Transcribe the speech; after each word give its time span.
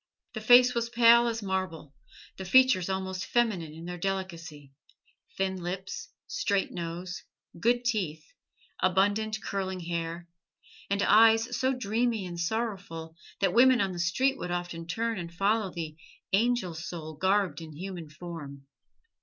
The 0.33 0.41
face 0.41 0.73
was 0.73 0.89
pale 0.89 1.27
as 1.27 1.43
marble: 1.43 1.93
the 2.35 2.43
features 2.43 2.89
almost 2.89 3.23
feminine 3.27 3.71
in 3.75 3.85
their 3.85 3.99
delicacy: 3.99 4.73
thin 5.37 5.61
lips, 5.61 6.09
straight 6.25 6.71
nose, 6.71 7.21
good 7.59 7.85
teeth, 7.85 8.25
abundant, 8.79 9.39
curling 9.43 9.81
hair, 9.81 10.27
and 10.89 11.03
eyes 11.03 11.55
so 11.55 11.71
dreamy 11.75 12.25
and 12.25 12.39
sorrowful 12.39 13.15
that 13.41 13.53
women 13.53 13.79
on 13.79 13.91
the 13.91 13.99
street 13.99 14.39
would 14.39 14.49
often 14.49 14.87
turn 14.87 15.19
and 15.19 15.31
follow 15.35 15.69
the 15.71 15.95
"angel 16.33 16.73
soul 16.73 17.13
garbed 17.15 17.61
in 17.61 17.73
human 17.75 18.09
form." 18.09 18.65